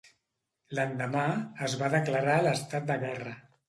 L'endemà, 0.77 1.27
es 1.69 1.79
va 1.85 1.93
declarar 1.99 2.43
l'estat 2.51 2.93
de 2.93 3.03
guerra. 3.09 3.43